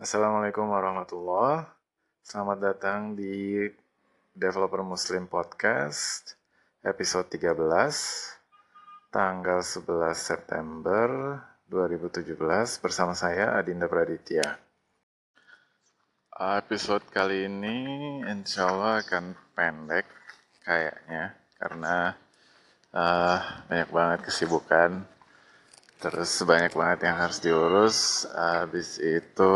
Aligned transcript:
Assalamualaikum 0.00 0.64
warahmatullahi 0.72 1.68
Selamat 2.24 2.72
datang 2.72 3.12
di 3.12 3.68
Developer 4.32 4.80
Muslim 4.80 5.28
Podcast 5.28 6.40
episode 6.80 7.28
13 7.28 7.52
tanggal 9.12 9.60
11 9.60 9.84
September 10.16 11.36
2017 11.68 12.32
bersama 12.80 13.12
saya 13.12 13.52
Adinda 13.60 13.92
Praditya. 13.92 14.56
Episode 16.32 17.04
kali 17.12 17.44
ini 17.44 17.76
insya 18.24 18.72
Allah 18.72 19.04
akan 19.04 19.36
pendek 19.52 20.08
kayaknya 20.64 21.36
karena 21.60 22.16
uh, 22.96 23.36
banyak 23.68 23.90
banget 23.92 24.20
kesibukan 24.32 25.04
terus 26.00 26.32
banyak 26.42 26.72
banget 26.72 27.06
yang 27.06 27.16
harus 27.20 27.38
diurus. 27.38 27.98
Habis 28.32 28.98
itu 28.98 29.54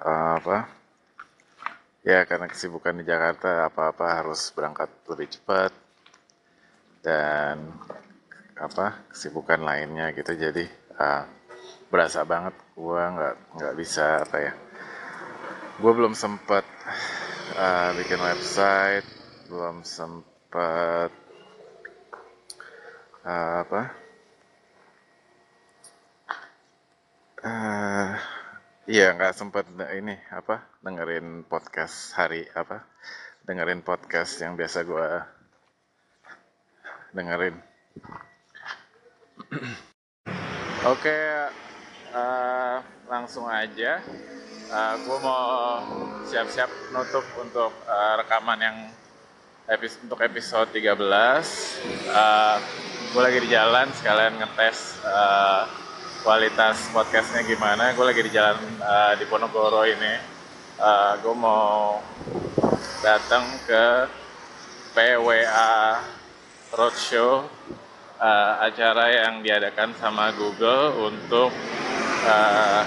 apa? 0.00 0.70
Ya 2.06 2.22
karena 2.24 2.46
kesibukan 2.46 2.96
di 3.00 3.04
Jakarta 3.04 3.68
apa-apa 3.68 4.22
harus 4.22 4.54
berangkat 4.54 4.88
lebih 5.10 5.28
cepat. 5.34 5.72
Dan 7.04 7.74
apa 8.54 9.04
kesibukan 9.10 9.60
lainnya 9.60 10.14
gitu. 10.14 10.32
Jadi 10.32 10.64
uh, 10.96 11.24
berasa 11.94 12.26
banget 12.26 12.54
gue 12.74 13.02
nggak 13.14 13.34
nggak 13.54 13.74
bisa 13.78 14.26
apa 14.26 14.36
ya 14.42 14.52
gue 15.78 15.92
belum 15.94 16.14
sempat 16.14 16.66
uh, 17.54 17.90
bikin 17.98 18.18
website 18.18 19.06
belum 19.46 19.86
sempat 19.86 21.10
uh, 23.22 23.54
apa 23.62 24.03
iya 28.84 29.16
nggak 29.16 29.32
sempat 29.32 29.64
ini 29.96 30.16
apa 30.28 30.64
dengerin 30.84 31.48
podcast 31.48 32.12
hari 32.12 32.44
apa 32.52 32.84
dengerin 33.44 33.84
podcast 33.84 34.40
yang 34.40 34.56
biasa 34.56 34.84
gue 34.84 35.08
dengerin. 37.14 37.54
Oke, 40.84 41.00
okay, 41.00 41.22
uh, 42.12 42.18
eh, 42.18 42.76
langsung 43.08 43.46
aja. 43.46 44.02
Uh, 44.68 44.74
eh, 44.74 44.94
gue 45.06 45.18
mau 45.22 45.46
siap-siap 46.26 46.68
nutup 46.90 47.24
untuk 47.40 47.70
uh, 47.86 48.14
rekaman 48.20 48.58
yang 48.60 48.76
episode, 49.70 50.10
untuk 50.10 50.20
episode 50.20 50.68
13. 50.74 50.98
Uh, 52.10 52.58
gue 53.14 53.22
lagi 53.22 53.38
di 53.46 53.48
jalan 53.54 53.86
sekalian 53.94 54.34
ngetes 54.42 54.98
uh, 55.06 55.83
kualitas 56.24 56.88
podcastnya 56.88 57.44
gimana. 57.44 57.92
Gue 57.92 58.08
lagi 58.08 58.24
di 58.24 58.32
jalan 58.32 58.56
uh, 58.80 59.12
di 59.12 59.28
Ponorogo 59.28 59.84
ini. 59.84 60.16
Uh, 60.80 61.20
gue 61.20 61.36
mau 61.36 62.00
datang 63.04 63.44
ke 63.68 64.08
PWA 64.96 66.00
Roadshow, 66.72 67.44
uh, 68.16 68.52
acara 68.64 69.12
yang 69.12 69.44
diadakan 69.44 69.92
sama 70.00 70.32
Google 70.32 71.12
untuk 71.12 71.52
uh, 72.24 72.82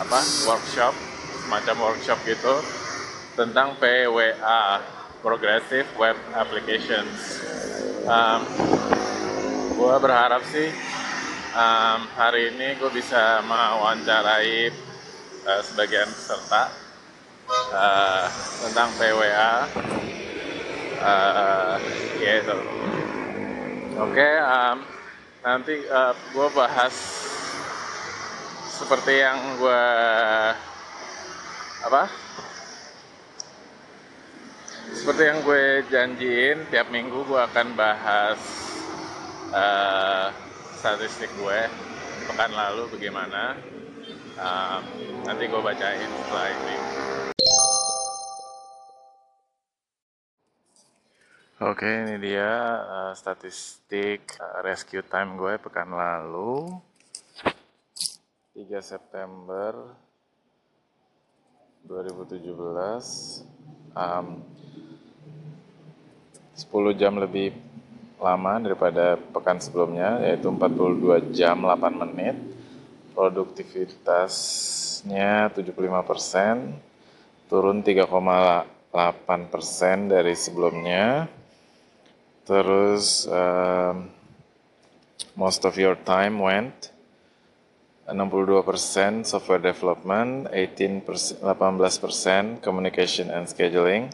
apa 0.00 0.20
workshop, 0.48 0.96
semacam 1.44 1.92
workshop 1.92 2.24
gitu 2.24 2.56
tentang 3.36 3.76
PWA 3.76 4.80
Progressive 5.20 5.92
Web 6.00 6.16
Applications. 6.32 7.36
Um, 8.08 8.40
gue 9.76 9.96
berharap 10.00 10.40
sih 10.48 10.72
um, 11.52 12.00
hari 12.16 12.52
ini 12.52 12.80
gue 12.80 12.90
bisa 12.92 13.44
mewawancarai 13.44 14.72
uh, 15.44 15.60
sebagian 15.60 16.08
peserta 16.08 16.72
uh, 17.72 18.24
tentang 18.66 18.88
PWA 18.96 19.54
uh, 21.00 21.76
ya 22.20 22.32
itu. 22.40 22.56
Oke 24.00 24.16
okay, 24.16 24.34
um, 24.40 24.78
nanti 25.44 25.74
uh, 25.92 26.16
gue 26.32 26.48
bahas 26.56 26.94
seperti 28.72 29.20
yang 29.20 29.38
gue 29.60 29.84
apa? 31.84 32.04
Seperti 34.92 35.22
yang 35.24 35.40
gue 35.44 35.84
janjiin 35.88 36.68
tiap 36.68 36.92
minggu 36.92 37.24
gue 37.24 37.40
akan 37.40 37.68
bahas 37.76 38.40
uh, 39.52 40.51
statistik 40.82 41.30
gue 41.38 41.70
pekan 42.26 42.50
lalu 42.50 42.90
bagaimana 42.90 43.54
uh, 44.34 44.82
nanti 45.22 45.46
gue 45.46 45.62
bacain 45.62 46.10
setelah 46.10 46.50
ini 46.50 46.76
Oke, 51.62 51.86
ini 51.86 52.18
dia 52.18 52.82
uh, 52.82 53.12
statistik 53.14 54.34
uh, 54.42 54.66
rescue 54.66 55.06
time 55.06 55.38
gue 55.38 55.62
pekan 55.62 55.94
lalu. 55.94 56.74
3 58.58 58.82
September 58.82 59.94
2017. 61.86 62.42
Um, 63.94 64.42
10 66.58 66.98
jam 66.98 67.14
lebih 67.22 67.54
lama 68.22 68.62
daripada 68.62 69.18
pekan 69.18 69.58
sebelumnya 69.58 70.22
yaitu 70.22 70.46
42 70.48 71.34
jam 71.34 71.66
8 71.66 72.02
menit. 72.06 72.38
Produktivitasnya 73.12 75.52
75% 75.52 77.52
turun 77.52 77.84
3,8% 77.84 78.64
dari 80.08 80.32
sebelumnya. 80.32 81.28
Terus 82.48 83.28
um, 83.28 84.08
most 85.36 85.68
of 85.68 85.76
your 85.76 86.00
time 86.00 86.40
went 86.40 86.88
62% 88.08 89.28
software 89.28 89.60
development 89.62 90.50
18% 90.50 91.44
18% 91.44 92.64
communication 92.64 93.30
and 93.30 93.46
scheduling 93.46 94.10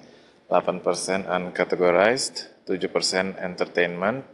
8% 0.50 1.24
uncategorized 1.24 2.57
7% 2.68 3.40
entertainment, 3.40 4.28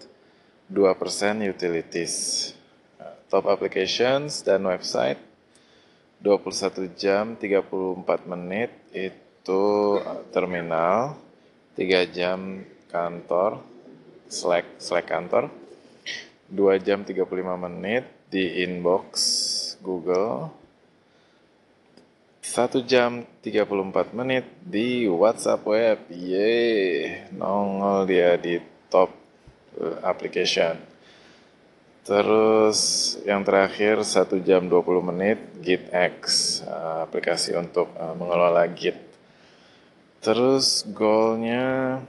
2% 0.66 1.46
utilities. 1.46 2.50
Top 3.30 3.46
applications 3.46 4.42
dan 4.42 4.66
website 4.66 5.22
21 6.24 6.96
jam 6.96 7.36
34 7.36 8.00
menit 8.24 8.72
itu 8.96 9.62
uh, 10.00 10.24
terminal, 10.32 11.20
3 11.76 12.08
jam 12.08 12.64
kantor, 12.88 13.60
Slack, 14.32 14.80
Slack 14.80 15.04
kantor, 15.12 15.52
2 16.48 16.80
jam 16.80 17.04
35 17.04 17.28
menit 17.60 18.08
di 18.32 18.64
inbox 18.64 19.12
Google, 19.84 20.48
1 22.54 22.86
jam 22.86 23.26
34 23.42 24.14
menit 24.14 24.46
di 24.62 25.10
WhatsApp 25.10 25.66
web. 25.66 25.98
Yeay, 26.06 27.26
nongol 27.34 28.06
dia 28.06 28.38
di 28.38 28.62
top 28.86 29.10
uh, 29.74 29.98
application. 30.06 30.78
Terus 32.06 32.78
yang 33.26 33.42
terakhir 33.42 34.06
1 34.06 34.38
jam 34.46 34.70
20 34.70 35.10
menit 35.10 35.42
GitX, 35.66 36.22
uh, 36.62 37.02
aplikasi 37.02 37.58
untuk 37.58 37.90
uh, 37.98 38.14
mengelola 38.14 38.70
Git. 38.70 39.02
Terus 40.22 40.86
goalnya 40.94 42.06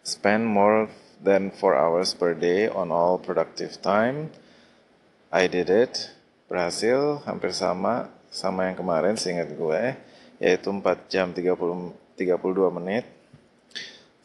spend 0.00 0.48
more 0.48 0.88
than 1.20 1.52
4 1.52 1.60
hours 1.76 2.16
per 2.16 2.32
day 2.32 2.64
on 2.72 2.88
all 2.88 3.20
productive 3.20 3.76
time. 3.84 4.32
I 5.28 5.52
did 5.52 5.68
it, 5.68 6.16
berhasil, 6.48 7.20
hampir 7.28 7.52
sama 7.52 8.16
sama 8.30 8.68
yang 8.68 8.76
kemarin 8.76 9.14
seingat 9.18 9.52
gue 9.54 9.82
yaitu 10.36 10.68
4 10.68 10.82
jam 11.08 11.32
30 11.32 12.06
32 12.16 12.76
menit. 12.80 13.04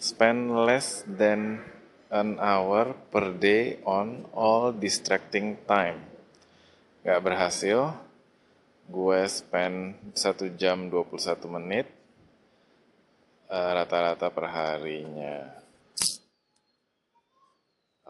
Spend 0.02 0.66
less 0.66 1.04
than 1.06 1.62
an 2.10 2.40
hour 2.42 2.96
per 3.12 3.36
day 3.36 3.78
on 3.86 4.26
all 4.34 4.74
distracting 4.74 5.60
time. 5.68 6.02
Gak 7.06 7.22
berhasil. 7.22 7.94
Gue 8.88 9.24
spend 9.30 9.96
1 10.16 10.60
jam 10.60 10.92
21 10.92 11.16
menit 11.48 11.88
eh, 13.48 13.72
rata-rata 13.72 14.28
uh, 14.28 14.34
per 14.36 14.46
harinya 14.52 15.62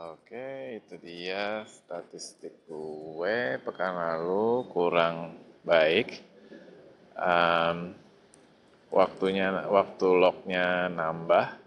Oke, 0.02 0.82
itu 0.82 0.98
dia 0.98 1.62
statistik 1.70 2.66
gue. 2.66 3.62
Pekan 3.62 3.94
lalu 3.94 4.66
kurang 4.74 5.38
baik. 5.66 6.22
Um, 7.18 7.94
waktunya 8.90 9.70
waktu 9.70 10.08
lognya 10.12 10.90
nambah, 10.90 11.58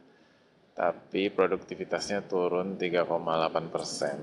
tapi 0.74 1.30
produktivitasnya 1.30 2.26
turun 2.26 2.76
3,8 2.76 3.74
persen. 3.74 4.18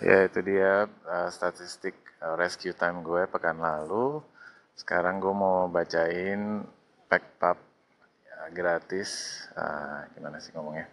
Ya 0.00 0.24
itu 0.24 0.40
dia 0.40 0.88
uh, 0.88 1.28
statistik 1.28 1.92
uh, 2.24 2.32
rescue 2.38 2.72
time 2.72 3.04
gue 3.04 3.28
pekan 3.28 3.60
lalu. 3.60 4.24
Sekarang 4.72 5.20
gue 5.20 5.34
mau 5.34 5.68
bacain 5.68 6.64
pack 7.04 7.36
ya, 8.24 8.38
gratis. 8.48 9.44
Uh, 9.52 10.08
gimana 10.16 10.40
sih 10.40 10.56
ngomongnya? 10.56 10.88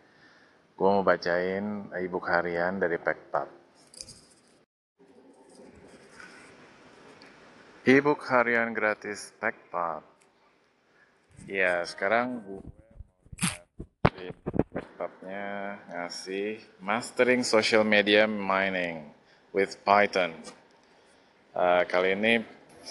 Gue 0.78 0.90
mau 0.94 1.02
bacain 1.02 1.90
ebook 1.98 2.30
harian 2.30 2.78
dari 2.78 3.02
Packpub. 3.02 3.57
Ebook 7.88 8.28
harian 8.28 8.76
gratis 8.76 9.32
Packpub. 9.40 10.04
Ya, 11.48 11.80
sekarang 11.88 12.44
gue 12.44 12.68
di 14.12 14.28
Packpubnya 14.76 15.80
ngasih 15.88 16.60
Mastering 16.84 17.48
Social 17.48 17.88
Media 17.88 18.28
Mining 18.28 19.08
with 19.56 19.80
Python. 19.88 20.36
Uh, 21.56 21.88
kali 21.88 22.12
ini 22.20 22.44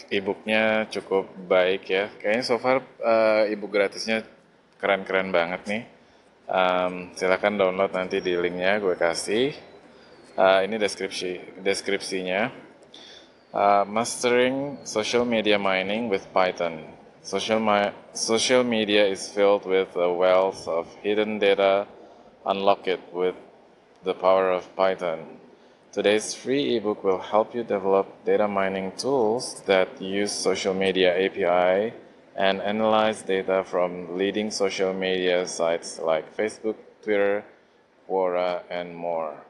e-booknya 0.09 0.89
cukup 0.89 1.29
baik 1.45 1.93
ya. 1.93 2.09
Kayaknya 2.17 2.45
so 2.49 2.57
far 2.57 2.81
uh, 2.81 3.45
e-book 3.53 3.77
gratisnya 3.77 4.25
keren-keren 4.81 5.29
banget 5.29 5.61
nih. 5.69 5.83
Um, 6.49 7.13
silahkan 7.13 7.53
download 7.53 7.93
nanti 7.93 8.25
di 8.25 8.33
linknya 8.33 8.81
gue 8.81 8.97
kasih. 8.97 9.53
Uh, 10.41 10.65
ini 10.65 10.81
deskripsi 10.81 11.61
deskripsinya. 11.61 12.65
Uh, 13.57 13.87
mastering 13.89 14.77
social 14.85 15.25
media 15.25 15.59
mining 15.59 16.11
with 16.11 16.31
Python. 16.35 16.93
Social, 17.23 17.59
social 18.13 18.63
media 18.63 19.07
is 19.07 19.31
filled 19.31 19.65
with 19.65 19.97
a 19.97 20.13
wealth 20.13 20.69
of 20.69 20.87
hidden 20.97 21.39
data. 21.39 21.87
Unlock 22.45 22.87
it 22.87 23.01
with 23.15 23.35
the 24.05 24.13
power 24.13 24.51
of 24.51 24.69
Python. 24.77 25.41
Today's 25.91 26.35
free 26.35 26.77
ebook 26.77 27.03
will 27.03 27.19
help 27.19 27.55
you 27.55 27.65
develop 27.65 28.07
data 28.27 28.47
mining 28.47 28.93
tools 28.99 29.63
that 29.65 30.03
use 30.03 30.33
social 30.33 30.75
media 30.75 31.17
API 31.17 31.95
and 32.37 32.61
analyze 32.61 33.23
data 33.23 33.65
from 33.65 34.19
leading 34.19 34.51
social 34.51 34.93
media 34.93 35.49
sites 35.49 35.99
like 35.99 36.37
Facebook, 36.37 36.77
Twitter, 37.03 37.43
Quora, 38.07 38.65
and 38.69 38.95
more. 38.95 39.47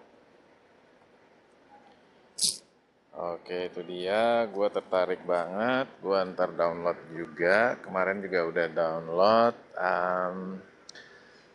Oke, 3.16 3.72
itu 3.72 3.80
dia. 3.80 4.44
Gue 4.52 4.68
tertarik 4.68 5.24
banget. 5.24 5.88
Gue 6.04 6.20
ntar 6.36 6.52
download 6.52 7.00
juga. 7.16 7.80
Kemarin 7.80 8.20
juga 8.20 8.44
udah 8.44 8.66
download. 8.68 9.56
Um, 9.72 10.60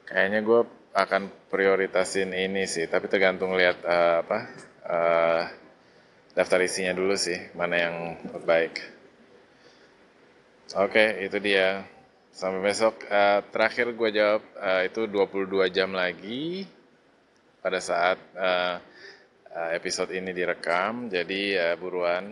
kayaknya 0.09 0.41
gue 0.41 0.65
akan 0.97 1.29
prioritasin 1.53 2.33
ini 2.33 2.65
sih. 2.65 2.89
Tapi 2.89 3.05
tergantung 3.05 3.53
lihat 3.53 3.77
uh, 3.85 4.25
apa 4.25 4.39
uh, 4.89 5.43
daftar 6.33 6.65
isinya 6.65 6.97
dulu 6.97 7.13
sih, 7.13 7.37
mana 7.53 7.75
yang 7.77 7.97
terbaik. 8.33 8.81
Oke, 10.81 11.21
itu 11.21 11.37
dia. 11.37 11.85
Sampai 12.33 12.73
besok. 12.73 13.05
Uh, 13.05 13.45
terakhir 13.53 13.93
gue 13.93 14.09
jawab 14.09 14.41
uh, 14.57 14.81
itu 14.81 15.05
22 15.05 15.69
jam 15.69 15.93
lagi 15.93 16.65
pada 17.61 17.77
saat 17.77 18.17
uh, 18.33 18.81
episode 19.51 20.15
ini 20.15 20.31
direkam. 20.31 21.11
Jadi 21.11 21.55
uh, 21.55 21.75
buruan 21.75 22.31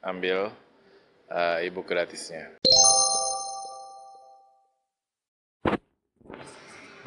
ambil 0.00 0.52
ibu 1.62 1.80
gratisnya. 1.86 2.58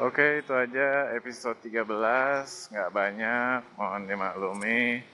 Oke, 0.02 0.42
itu 0.42 0.50
aja 0.50 1.14
episode 1.14 1.60
13. 1.62 1.86
Nggak 2.74 2.90
banyak, 2.90 3.60
mohon 3.78 4.02
dimaklumi. 4.10 5.04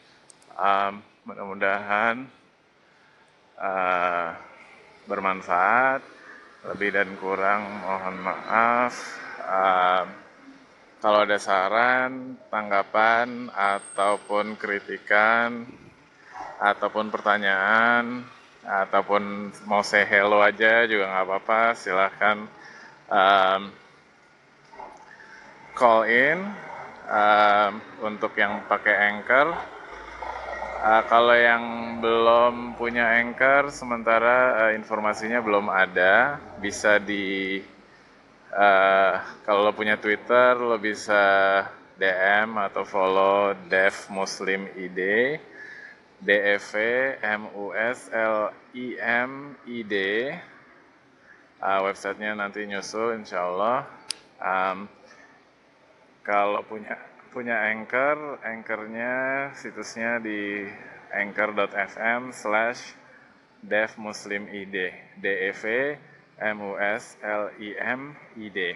Um, 0.57 1.05
Mudah-mudahan 1.29 2.25
uh, 3.61 4.31
bermanfaat. 5.05 6.01
Lebih 6.73 6.97
dan 6.97 7.13
kurang 7.21 7.61
mohon 7.85 8.17
maaf. 8.25 8.95
Um, 9.45 10.07
kalau 11.01 11.25
ada 11.25 11.41
saran, 11.41 12.37
tanggapan, 12.53 13.49
ataupun 13.57 14.61
kritikan, 14.61 15.65
ataupun 16.61 17.09
pertanyaan, 17.09 18.21
ataupun 18.61 19.49
mau 19.65 19.81
say 19.81 20.05
hello 20.05 20.45
aja 20.45 20.85
juga 20.85 21.09
nggak 21.09 21.25
apa-apa, 21.25 21.63
silahkan 21.73 22.45
um, 23.09 23.73
call 25.73 26.05
in 26.05 26.39
uh, 27.09 27.73
untuk 28.05 28.37
yang 28.37 28.69
pakai 28.69 28.95
Anchor. 29.09 29.57
Uh, 30.81 31.03
kalau 31.09 31.33
yang 31.33 31.97
belum 32.05 32.77
punya 32.77 33.21
Anchor, 33.21 33.73
sementara 33.73 34.69
uh, 34.69 34.73
informasinya 34.77 35.41
belum 35.41 35.73
ada, 35.73 36.37
bisa 36.61 37.01
di 37.01 37.61
uh, 38.55 39.15
kalau 39.47 39.67
lo 39.67 39.73
punya 39.75 39.99
Twitter, 39.99 40.59
lo 40.59 40.77
bisa 40.79 41.23
DM 42.01 42.57
atau 42.59 42.87
follow 42.87 43.53
Dev 43.69 43.95
Muslim 44.09 44.71
ID, 44.75 45.01
DEV 46.21 46.73
M 47.21 47.49
U 47.57 47.73
S 47.73 48.09
L 48.13 48.53
I 48.77 48.87
M 49.01 49.57
I 49.67 49.79
D. 49.85 49.95
Uh, 51.61 51.81
websitenya 51.85 52.37
nanti 52.41 52.65
nyusul, 52.65 53.21
insya 53.21 53.45
Allah. 53.45 53.85
Um, 54.41 54.89
kalau 56.25 56.65
punya 56.65 56.97
punya 57.31 57.71
anchor 57.71 58.43
anchornya 58.43 59.13
situsnya 59.55 60.19
di 60.19 60.67
anchor.fm 61.15 62.35
slash 62.35 62.99
dev 63.63 63.95
muslim 64.03 64.51
id 64.51 64.91
dev 65.23 65.63
m 66.41 66.73
u 66.73 66.73
s 66.81 67.21
l 67.21 67.53
i 67.61 67.77
m 67.77 68.17
i 68.41 68.49
d. 68.49 68.73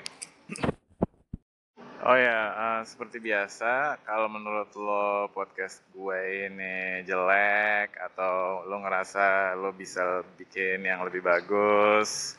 Oh 2.04 2.12
ya, 2.12 2.52
uh, 2.52 2.80
seperti 2.84 3.16
biasa, 3.16 3.96
kalau 4.04 4.28
menurut 4.28 4.68
lo 4.76 5.32
podcast 5.32 5.80
gue 5.96 6.44
ini 6.44 7.00
jelek 7.08 7.96
atau 7.96 8.60
lo 8.68 8.76
ngerasa 8.84 9.56
lo 9.56 9.72
bisa 9.72 10.20
bikin 10.36 10.84
yang 10.84 11.00
lebih 11.08 11.24
bagus 11.24 12.36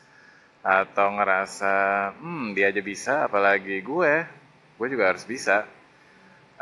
atau 0.62 1.18
ngerasa 1.18 1.74
hmm 2.22 2.54
dia 2.54 2.70
aja 2.70 2.78
bisa 2.78 3.26
apalagi 3.26 3.82
gue 3.82 4.22
gue 4.78 4.86
juga 4.86 5.10
harus 5.10 5.26
bisa. 5.26 5.66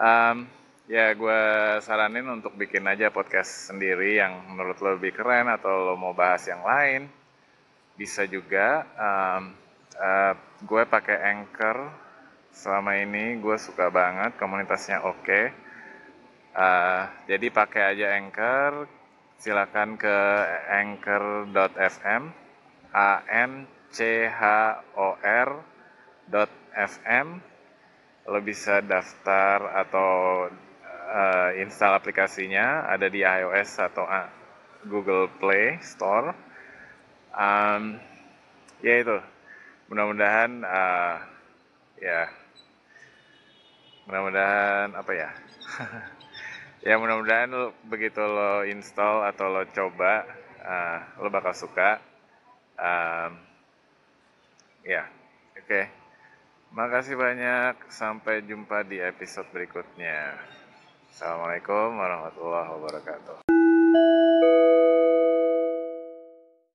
Um, 0.00 0.48
ya 0.88 1.12
gue 1.12 1.40
saranin 1.84 2.24
untuk 2.32 2.56
bikin 2.56 2.88
aja 2.88 3.12
podcast 3.12 3.68
sendiri 3.68 4.16
yang 4.16 4.48
menurut 4.48 4.80
lo 4.80 4.96
lebih 4.96 5.12
keren 5.12 5.52
atau 5.52 5.92
lo 5.92 5.94
mau 6.00 6.16
bahas 6.16 6.48
yang 6.48 6.64
lain 6.64 7.23
bisa 7.94 8.26
juga 8.26 8.86
um, 8.98 9.54
uh, 9.98 10.34
gue 10.62 10.82
pakai 10.86 11.18
anchor 11.34 11.90
selama 12.54 12.98
ini 12.98 13.38
gue 13.38 13.56
suka 13.58 13.90
banget 13.90 14.34
komunitasnya 14.38 15.02
oke 15.02 15.22
okay. 15.22 15.44
uh, 16.54 17.06
jadi 17.30 17.46
pakai 17.50 17.82
aja 17.94 18.06
anchor 18.18 18.86
silakan 19.38 19.98
ke 19.98 20.18
anchor.fm 20.70 22.22
a 22.94 23.10
n 23.26 23.66
c 23.90 24.26
h 24.30 24.42
o 24.94 25.18
r 25.22 25.48
.fm 26.74 27.28
lo 28.24 28.38
bisa 28.40 28.80
daftar 28.80 29.84
atau 29.84 30.12
uh, 31.12 31.50
install 31.60 32.00
aplikasinya 32.00 32.88
ada 32.88 33.06
di 33.12 33.20
iOS 33.20 33.70
atau 33.92 34.08
uh, 34.08 34.28
Google 34.88 35.28
Play 35.36 35.80
Store. 35.84 36.32
Um, 37.34 37.98
ya 38.78 38.94
itu, 39.02 39.18
mudah-mudahan 39.90 40.62
uh, 40.62 41.18
ya, 41.98 42.30
mudah-mudahan 44.06 44.94
apa 44.94 45.12
ya? 45.12 45.30
ya 46.88 46.94
mudah-mudahan 46.96 47.74
begitu 47.90 48.22
lo 48.22 48.62
install 48.62 49.26
atau 49.34 49.50
lo 49.50 49.66
coba, 49.74 50.22
uh, 50.62 50.98
lo 51.18 51.28
bakal 51.28 51.52
suka. 51.52 51.98
Um, 52.78 53.38
ya, 54.86 55.10
oke. 55.58 55.66
Okay. 55.66 55.84
Makasih 56.74 57.14
banyak. 57.14 57.86
Sampai 57.86 58.42
jumpa 58.42 58.82
di 58.82 58.98
episode 58.98 59.46
berikutnya. 59.54 60.34
Assalamualaikum 61.14 61.94
warahmatullahi 61.94 62.68
wabarakatuh. 62.74 63.53